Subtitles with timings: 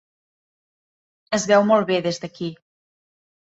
[1.39, 2.51] Es veu molt bé des d'aquí.